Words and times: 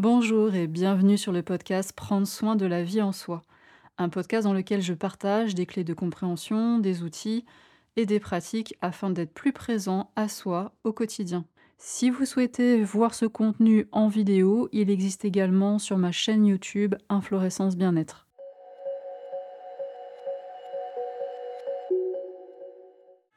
Bonjour 0.00 0.54
et 0.54 0.66
bienvenue 0.66 1.18
sur 1.18 1.30
le 1.30 1.42
podcast 1.42 1.92
Prendre 1.92 2.26
soin 2.26 2.56
de 2.56 2.64
la 2.64 2.82
vie 2.82 3.02
en 3.02 3.12
soi, 3.12 3.42
un 3.98 4.08
podcast 4.08 4.44
dans 4.44 4.54
lequel 4.54 4.80
je 4.80 4.94
partage 4.94 5.54
des 5.54 5.66
clés 5.66 5.84
de 5.84 5.92
compréhension, 5.92 6.78
des 6.78 7.02
outils 7.02 7.44
et 7.96 8.06
des 8.06 8.18
pratiques 8.18 8.74
afin 8.80 9.10
d'être 9.10 9.34
plus 9.34 9.52
présent 9.52 10.10
à 10.16 10.28
soi 10.28 10.72
au 10.84 10.94
quotidien. 10.94 11.44
Si 11.76 12.08
vous 12.08 12.24
souhaitez 12.24 12.82
voir 12.82 13.12
ce 13.12 13.26
contenu 13.26 13.88
en 13.92 14.08
vidéo, 14.08 14.70
il 14.72 14.88
existe 14.88 15.26
également 15.26 15.78
sur 15.78 15.98
ma 15.98 16.12
chaîne 16.12 16.46
YouTube 16.46 16.94
Inflorescence 17.10 17.76
Bien-être. 17.76 18.26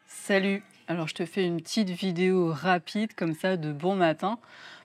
Salut 0.07 0.63
Alors 0.87 1.09
je 1.09 1.15
te 1.15 1.25
fais 1.25 1.45
une 1.45 1.57
petite 1.57 1.89
vidéo 1.89 2.53
rapide 2.53 3.13
comme 3.15 3.33
ça 3.33 3.57
de 3.57 3.73
bon 3.73 3.97
matin 3.97 4.39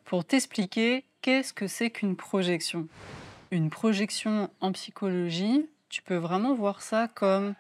pour 0.05 0.25
t'expliquer 0.25 1.05
qu'est-ce 1.23 1.53
que 1.53 1.67
c'est 1.67 1.91
qu'une 1.91 2.17
projection? 2.17 2.89
Une 3.51 3.71
projection 3.71 4.51
en 4.61 4.73
psychologie, 4.73 5.67
tu 5.89 6.03
peux 6.03 6.17
vraiment 6.17 6.55
voir 6.55 6.83
ça 6.83 7.09
comme 7.15 7.55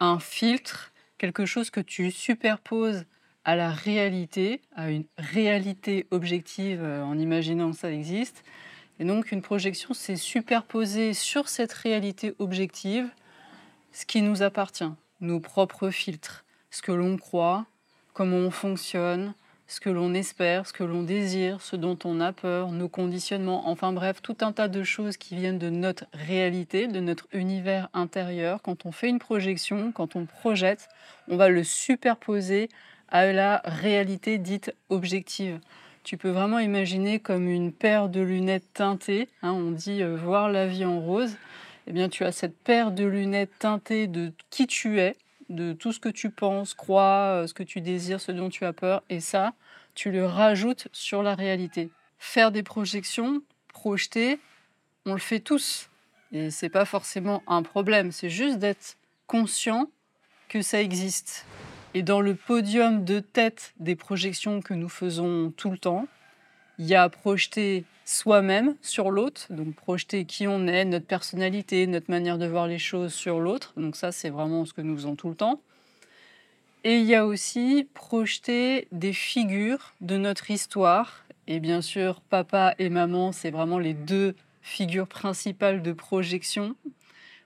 un 0.00 0.18
filtre, 0.18 0.92
quelque 1.18 1.46
chose 1.46 1.70
que 1.70 1.80
tu 1.80 2.10
superposes 2.10 3.04
à 3.44 3.56
la 3.56 3.70
réalité, 3.70 4.60
à 4.74 4.90
une 4.90 5.04
réalité 5.18 6.06
objective 6.10 6.80
euh, 6.82 7.02
en 7.02 7.18
imaginant 7.18 7.70
que 7.70 7.76
ça 7.76 7.90
existe. 7.90 8.44
Et 8.98 9.04
donc 9.04 9.32
une 9.32 9.42
projection, 9.42 9.94
c'est 9.94 10.16
superposer 10.16 11.12
sur 11.12 11.48
cette 11.48 11.72
réalité 11.72 12.34
objective 12.38 13.08
ce 13.92 14.06
qui 14.06 14.22
nous 14.22 14.42
appartient, 14.42 14.90
nos 15.20 15.40
propres 15.40 15.90
filtres, 15.90 16.44
ce 16.70 16.82
que 16.82 16.92
l'on 16.92 17.16
croit, 17.16 17.66
comment 18.14 18.36
on 18.36 18.50
fonctionne, 18.50 19.34
ce 19.72 19.80
que 19.80 19.88
l'on 19.88 20.12
espère, 20.12 20.66
ce 20.66 20.74
que 20.74 20.84
l'on 20.84 21.02
désire, 21.02 21.62
ce 21.62 21.76
dont 21.76 21.98
on 22.04 22.20
a 22.20 22.34
peur, 22.34 22.72
nos 22.72 22.90
conditionnements, 22.90 23.70
enfin 23.70 23.90
bref, 23.90 24.20
tout 24.20 24.36
un 24.42 24.52
tas 24.52 24.68
de 24.68 24.82
choses 24.82 25.16
qui 25.16 25.34
viennent 25.34 25.58
de 25.58 25.70
notre 25.70 26.04
réalité, 26.12 26.88
de 26.88 27.00
notre 27.00 27.26
univers 27.32 27.88
intérieur. 27.94 28.60
Quand 28.60 28.84
on 28.84 28.92
fait 28.92 29.08
une 29.08 29.18
projection, 29.18 29.90
quand 29.90 30.14
on 30.14 30.26
projette, 30.26 30.90
on 31.26 31.38
va 31.38 31.48
le 31.48 31.64
superposer 31.64 32.68
à 33.08 33.32
la 33.32 33.62
réalité 33.64 34.36
dite 34.36 34.74
objective. 34.90 35.58
Tu 36.04 36.18
peux 36.18 36.30
vraiment 36.30 36.58
imaginer 36.58 37.18
comme 37.18 37.48
une 37.48 37.72
paire 37.72 38.10
de 38.10 38.20
lunettes 38.20 38.74
teintées, 38.74 39.30
hein, 39.40 39.52
on 39.52 39.70
dit 39.70 40.02
euh, 40.02 40.16
voir 40.16 40.50
la 40.50 40.66
vie 40.66 40.84
en 40.84 41.00
rose, 41.00 41.34
eh 41.86 41.92
bien 41.92 42.10
tu 42.10 42.24
as 42.24 42.32
cette 42.32 42.58
paire 42.58 42.92
de 42.92 43.04
lunettes 43.04 43.58
teintées 43.58 44.06
de 44.06 44.34
qui 44.50 44.66
tu 44.66 45.00
es, 45.00 45.16
de 45.48 45.72
tout 45.72 45.92
ce 45.92 46.00
que 46.00 46.10
tu 46.10 46.28
penses, 46.28 46.74
crois, 46.74 47.42
euh, 47.42 47.46
ce 47.46 47.54
que 47.54 47.62
tu 47.62 47.80
désires, 47.80 48.20
ce 48.20 48.32
dont 48.32 48.50
tu 48.50 48.66
as 48.66 48.74
peur, 48.74 49.02
et 49.08 49.20
ça, 49.20 49.54
tu 49.94 50.10
le 50.10 50.26
rajoutes 50.26 50.88
sur 50.92 51.22
la 51.22 51.34
réalité. 51.34 51.90
Faire 52.18 52.52
des 52.52 52.62
projections, 52.62 53.42
projeter, 53.68 54.38
on 55.06 55.12
le 55.12 55.18
fait 55.18 55.40
tous. 55.40 55.88
Et 56.32 56.50
c'est 56.50 56.70
pas 56.70 56.84
forcément 56.84 57.42
un 57.46 57.62
problème, 57.62 58.12
c'est 58.12 58.30
juste 58.30 58.58
d'être 58.58 58.96
conscient 59.26 59.90
que 60.48 60.62
ça 60.62 60.80
existe. 60.80 61.46
Et 61.94 62.02
dans 62.02 62.20
le 62.20 62.34
podium 62.34 63.04
de 63.04 63.20
tête 63.20 63.74
des 63.78 63.96
projections 63.96 64.62
que 64.62 64.72
nous 64.72 64.88
faisons 64.88 65.52
tout 65.56 65.70
le 65.70 65.78
temps, 65.78 66.06
il 66.78 66.86
y 66.86 66.94
a 66.94 67.08
projeter 67.08 67.84
soi-même 68.04 68.76
sur 68.80 69.10
l'autre, 69.10 69.46
donc 69.50 69.74
projeter 69.74 70.24
qui 70.24 70.48
on 70.48 70.66
est, 70.66 70.84
notre 70.84 71.06
personnalité, 71.06 71.86
notre 71.86 72.10
manière 72.10 72.38
de 72.38 72.46
voir 72.46 72.66
les 72.66 72.78
choses 72.78 73.12
sur 73.12 73.40
l'autre. 73.40 73.74
Donc 73.76 73.96
ça, 73.96 74.10
c'est 74.10 74.30
vraiment 74.30 74.64
ce 74.64 74.72
que 74.72 74.80
nous 74.80 74.96
faisons 74.96 75.16
tout 75.16 75.28
le 75.28 75.34
temps. 75.34 75.60
Et 76.84 76.96
il 76.96 77.04
y 77.04 77.14
a 77.14 77.24
aussi 77.24 77.88
projeter 77.94 78.88
des 78.90 79.12
figures 79.12 79.94
de 80.00 80.16
notre 80.16 80.50
histoire. 80.50 81.24
Et 81.46 81.60
bien 81.60 81.80
sûr, 81.80 82.20
papa 82.20 82.74
et 82.78 82.88
maman, 82.88 83.30
c'est 83.30 83.52
vraiment 83.52 83.78
les 83.78 83.94
deux 83.94 84.34
figures 84.62 85.06
principales 85.06 85.82
de 85.82 85.92
projection. 85.92 86.74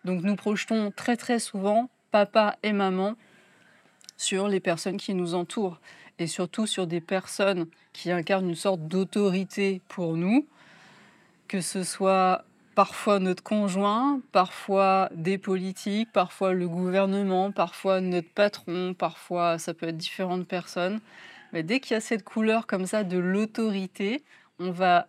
Donc 0.04 0.22
nous 0.22 0.36
projetons 0.36 0.90
très 0.90 1.16
très 1.16 1.38
souvent 1.38 1.90
papa 2.10 2.56
et 2.62 2.72
maman 2.72 3.14
sur 4.16 4.48
les 4.48 4.60
personnes 4.60 4.96
qui 4.96 5.12
nous 5.12 5.34
entourent 5.34 5.80
et 6.18 6.26
surtout 6.26 6.66
sur 6.66 6.86
des 6.86 7.02
personnes 7.02 7.66
qui 7.92 8.10
incarnent 8.10 8.48
une 8.48 8.54
sorte 8.54 8.88
d'autorité 8.88 9.82
pour 9.88 10.16
nous, 10.16 10.46
que 11.46 11.60
ce 11.60 11.82
soit 11.82 12.44
parfois 12.76 13.20
notre 13.20 13.42
conjoint, 13.42 14.20
parfois 14.32 15.08
des 15.14 15.38
politiques, 15.38 16.12
parfois 16.12 16.52
le 16.52 16.68
gouvernement, 16.68 17.50
parfois 17.50 18.02
notre 18.02 18.28
patron, 18.28 18.92
parfois 18.92 19.58
ça 19.58 19.72
peut 19.72 19.88
être 19.88 19.96
différentes 19.96 20.46
personnes. 20.46 21.00
Mais 21.52 21.62
dès 21.62 21.80
qu'il 21.80 21.94
y 21.94 21.96
a 21.96 22.02
cette 22.02 22.22
couleur 22.22 22.66
comme 22.66 22.84
ça 22.84 23.02
de 23.02 23.16
l'autorité, 23.16 24.22
on 24.58 24.70
va 24.70 25.08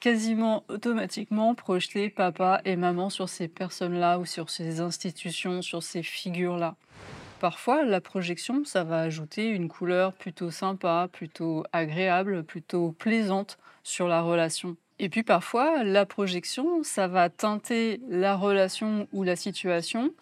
quasiment 0.00 0.64
automatiquement 0.68 1.54
projeter 1.54 2.10
papa 2.10 2.60
et 2.64 2.74
maman 2.74 3.10
sur 3.10 3.28
ces 3.28 3.46
personnes-là 3.46 4.18
ou 4.18 4.26
sur 4.26 4.50
ces 4.50 4.80
institutions, 4.80 5.62
sur 5.62 5.84
ces 5.84 6.02
figures-là. 6.02 6.74
Parfois, 7.38 7.84
la 7.84 8.00
projection, 8.00 8.64
ça 8.64 8.82
va 8.82 8.98
ajouter 8.98 9.46
une 9.46 9.68
couleur 9.68 10.14
plutôt 10.14 10.50
sympa, 10.50 11.08
plutôt 11.12 11.62
agréable, 11.72 12.42
plutôt 12.42 12.90
plaisante 12.90 13.56
sur 13.84 14.08
la 14.08 14.20
relation. 14.20 14.76
Et 14.98 15.08
puis 15.08 15.22
parfois, 15.22 15.82
la 15.82 16.06
projection, 16.06 16.82
ça 16.82 17.08
va 17.08 17.28
teinter 17.28 18.00
la 18.08 18.36
relation 18.36 19.08
ou 19.12 19.22
la 19.24 19.36
situation 19.36 20.12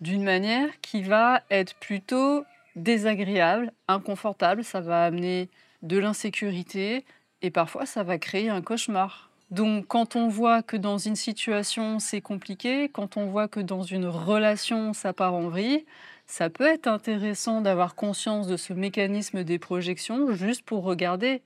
d'une 0.00 0.22
manière 0.22 0.68
qui 0.80 1.02
va 1.02 1.42
être 1.50 1.74
plutôt 1.76 2.44
désagréable, 2.76 3.72
inconfortable, 3.88 4.64
ça 4.64 4.80
va 4.80 5.04
amener 5.04 5.48
de 5.82 5.98
l'insécurité 5.98 7.04
et 7.42 7.50
parfois 7.50 7.86
ça 7.86 8.02
va 8.02 8.18
créer 8.18 8.48
un 8.48 8.62
cauchemar. 8.62 9.30
Donc 9.50 9.86
quand 9.86 10.16
on 10.16 10.28
voit 10.28 10.62
que 10.62 10.76
dans 10.76 10.98
une 10.98 11.16
situation 11.16 11.98
c'est 11.98 12.20
compliqué, 12.20 12.88
quand 12.88 13.16
on 13.16 13.26
voit 13.26 13.48
que 13.48 13.60
dans 13.60 13.82
une 13.82 14.06
relation 14.06 14.92
ça 14.92 15.12
part 15.12 15.34
en 15.34 15.48
vrille, 15.48 15.84
ça 16.26 16.48
peut 16.48 16.66
être 16.66 16.86
intéressant 16.86 17.60
d'avoir 17.60 17.94
conscience 17.94 18.46
de 18.46 18.56
ce 18.56 18.72
mécanisme 18.72 19.44
des 19.44 19.58
projections 19.58 20.32
juste 20.32 20.62
pour 20.62 20.84
regarder 20.84 21.42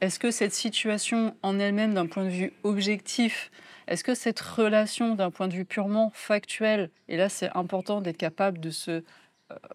est-ce 0.00 0.18
que 0.18 0.30
cette 0.30 0.52
situation 0.52 1.34
en 1.42 1.58
elle-même 1.58 1.94
d'un 1.94 2.06
point 2.06 2.24
de 2.24 2.30
vue 2.30 2.52
objectif, 2.62 3.50
est-ce 3.86 4.04
que 4.04 4.14
cette 4.14 4.40
relation 4.40 5.14
d'un 5.14 5.30
point 5.30 5.48
de 5.48 5.54
vue 5.54 5.64
purement 5.64 6.10
factuel, 6.14 6.90
et 7.08 7.16
là 7.16 7.28
c'est 7.28 7.50
important 7.56 8.00
d'être 8.00 8.16
capable 8.16 8.60
euh, 8.88 9.00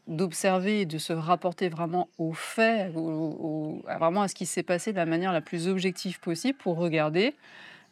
d'observer 0.07 0.81
et 0.81 0.85
de 0.85 0.97
se 0.97 1.13
rapporter 1.13 1.67
vraiment 1.67 2.09
aux 2.17 2.33
faits, 2.33 2.93
vraiment 2.93 4.21
à 4.21 4.27
ce 4.27 4.35
qui 4.35 4.45
s'est 4.45 4.63
passé 4.63 4.91
de 4.91 4.97
la 4.97 5.05
manière 5.05 5.33
la 5.33 5.41
plus 5.41 5.67
objective 5.67 6.19
possible 6.19 6.57
pour 6.57 6.77
regarder 6.77 7.33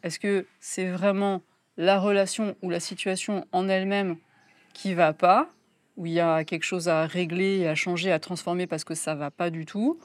est-ce 0.02 0.18
que 0.18 0.46
c'est 0.60 0.88
vraiment 0.88 1.42
la 1.76 1.98
relation 1.98 2.56
ou 2.62 2.70
la 2.70 2.80
situation 2.80 3.46
en 3.52 3.68
elle-même 3.68 4.16
qui 4.74 4.94
va 4.94 5.12
pas 5.12 5.50
où 5.96 6.06
il 6.06 6.12
y 6.12 6.20
a 6.20 6.44
quelque 6.44 6.64
chose 6.64 6.88
à 6.88 7.06
régler, 7.06 7.66
à 7.66 7.74
changer, 7.74 8.10
à 8.12 8.18
transformer 8.18 8.66
parce 8.66 8.84
que 8.84 8.94
ça 8.94 9.14
va 9.14 9.30
pas 9.30 9.50
du 9.50 9.66
tout 9.66 9.98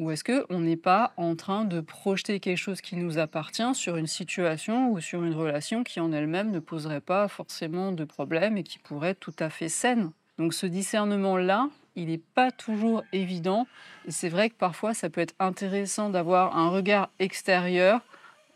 Ou 0.00 0.10
est-ce 0.10 0.24
qu'on 0.24 0.60
n'est 0.60 0.78
pas 0.78 1.12
en 1.18 1.36
train 1.36 1.66
de 1.66 1.82
projeter 1.82 2.40
quelque 2.40 2.56
chose 2.56 2.80
qui 2.80 2.96
nous 2.96 3.18
appartient 3.18 3.74
sur 3.74 3.98
une 3.98 4.06
situation 4.06 4.90
ou 4.90 4.98
sur 4.98 5.22
une 5.22 5.34
relation 5.34 5.84
qui 5.84 6.00
en 6.00 6.10
elle-même 6.10 6.50
ne 6.52 6.58
poserait 6.58 7.02
pas 7.02 7.28
forcément 7.28 7.92
de 7.92 8.04
problème 8.04 8.56
et 8.56 8.62
qui 8.62 8.78
pourrait 8.78 9.10
être 9.10 9.20
tout 9.20 9.34
à 9.38 9.50
fait 9.50 9.68
saine? 9.68 10.10
Donc 10.38 10.54
ce 10.54 10.64
discernement-là, 10.64 11.68
il 11.96 12.06
n'est 12.06 12.16
pas 12.16 12.50
toujours 12.50 13.04
évident. 13.12 13.66
C'est 14.08 14.30
vrai 14.30 14.48
que 14.48 14.54
parfois, 14.54 14.94
ça 14.94 15.10
peut 15.10 15.20
être 15.20 15.34
intéressant 15.38 16.08
d'avoir 16.08 16.56
un 16.56 16.70
regard 16.70 17.10
extérieur 17.18 18.00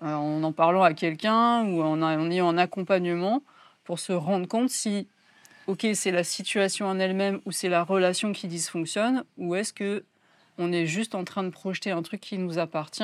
euh, 0.03 0.15
en 0.15 0.43
en 0.43 0.53
parlant 0.53 0.83
à 0.83 0.94
quelqu'un 0.94 1.62
ou 1.66 1.83
en 1.83 2.31
ayant 2.31 2.49
un 2.49 2.56
accompagnement 2.56 3.43
pour 3.84 3.99
se 3.99 4.15
rendre 4.15 4.49
compte 4.49 4.71
si 4.71 5.09
ok, 5.66 5.88
c'est 5.93 6.10
la 6.10 6.25
situation 6.25 6.87
en 6.87 6.99
elle-même 6.99 7.43
ou 7.44 7.53
c'est 7.53 7.69
la 7.69 7.84
relation 7.84 8.33
qui 8.33 8.49
dysfonctionne, 8.49 9.25
ou 9.37 9.54
est-ce 9.54 9.75
que 9.75 10.04
on 10.59 10.72
est 10.72 10.87
juste 10.87 11.15
en 11.15 11.25
train 11.25 11.42
de 11.42 11.50
projeter 11.50 11.91
un 11.91 12.03
truc 12.03 12.20
qui 12.20 12.38
nous 12.38 12.59
appartient, 12.59 13.03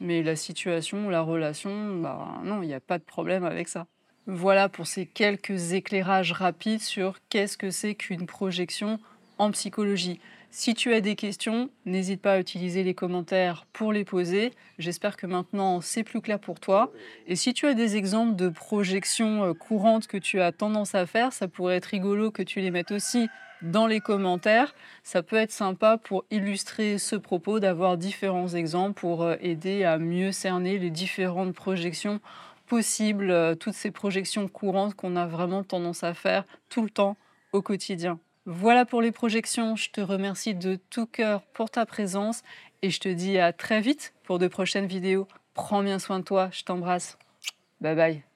mais 0.00 0.22
la 0.22 0.36
situation, 0.36 1.08
la 1.08 1.20
relation, 1.20 1.96
bah 1.96 2.40
non, 2.44 2.62
il 2.62 2.66
n'y 2.66 2.74
a 2.74 2.80
pas 2.80 2.98
de 2.98 3.04
problème 3.04 3.44
avec 3.44 3.68
ça. 3.68 3.86
Voilà 4.26 4.68
pour 4.68 4.86
ces 4.86 5.06
quelques 5.06 5.72
éclairages 5.72 6.32
rapides 6.32 6.80
sur 6.80 7.16
qu'est-ce 7.28 7.56
que 7.56 7.70
c'est 7.70 7.94
qu'une 7.94 8.26
projection 8.26 8.98
en 9.38 9.50
psychologie. 9.50 10.20
Si 10.52 10.74
tu 10.74 10.92
as 10.92 11.00
des 11.00 11.14
questions, 11.14 11.70
n'hésite 11.86 12.20
pas 12.20 12.32
à 12.32 12.40
utiliser 12.40 12.82
les 12.82 12.92
commentaires 12.92 13.66
pour 13.72 13.92
les 13.92 14.04
poser. 14.04 14.52
J'espère 14.78 15.16
que 15.16 15.26
maintenant 15.26 15.80
c'est 15.80 16.02
plus 16.02 16.20
clair 16.20 16.40
pour 16.40 16.58
toi. 16.58 16.92
Et 17.28 17.36
si 17.36 17.54
tu 17.54 17.66
as 17.66 17.74
des 17.74 17.96
exemples 17.96 18.34
de 18.34 18.48
projections 18.48 19.44
euh, 19.44 19.54
courantes 19.54 20.08
que 20.08 20.16
tu 20.16 20.40
as 20.40 20.50
tendance 20.50 20.94
à 20.96 21.06
faire, 21.06 21.32
ça 21.32 21.46
pourrait 21.46 21.76
être 21.76 21.86
rigolo 21.86 22.32
que 22.32 22.42
tu 22.42 22.60
les 22.60 22.72
mettes 22.72 22.90
aussi 22.90 23.28
dans 23.62 23.86
les 23.86 24.00
commentaires. 24.00 24.74
Ça 25.02 25.22
peut 25.22 25.36
être 25.36 25.52
sympa 25.52 25.98
pour 25.98 26.24
illustrer 26.30 26.98
ce 26.98 27.16
propos 27.16 27.60
d'avoir 27.60 27.96
différents 27.96 28.48
exemples 28.48 29.00
pour 29.00 29.22
euh, 29.22 29.36
aider 29.40 29.84
à 29.84 29.98
mieux 29.98 30.32
cerner 30.32 30.78
les 30.78 30.90
différentes 30.90 31.54
projections 31.54 32.20
possibles, 32.66 33.30
euh, 33.30 33.54
toutes 33.54 33.74
ces 33.74 33.90
projections 33.90 34.48
courantes 34.48 34.94
qu'on 34.94 35.16
a 35.16 35.26
vraiment 35.26 35.64
tendance 35.64 36.04
à 36.04 36.14
faire 36.14 36.44
tout 36.68 36.82
le 36.82 36.90
temps 36.90 37.16
au 37.52 37.62
quotidien. 37.62 38.18
Voilà 38.46 38.84
pour 38.84 39.02
les 39.02 39.12
projections. 39.12 39.76
Je 39.76 39.90
te 39.90 40.00
remercie 40.00 40.54
de 40.54 40.78
tout 40.88 41.06
cœur 41.06 41.42
pour 41.52 41.70
ta 41.70 41.84
présence 41.84 42.42
et 42.82 42.90
je 42.90 43.00
te 43.00 43.08
dis 43.08 43.38
à 43.38 43.52
très 43.52 43.80
vite 43.80 44.14
pour 44.24 44.38
de 44.38 44.48
prochaines 44.48 44.86
vidéos. 44.86 45.26
Prends 45.54 45.82
bien 45.82 45.98
soin 45.98 46.20
de 46.20 46.24
toi. 46.24 46.48
Je 46.52 46.62
t'embrasse. 46.62 47.18
Bye 47.80 47.96
bye. 47.96 48.29